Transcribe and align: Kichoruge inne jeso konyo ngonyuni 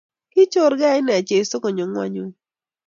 Kichoruge 0.31 0.89
inne 0.99 1.15
jeso 1.27 1.55
konyo 1.63 1.85
ngonyuni 1.89 2.35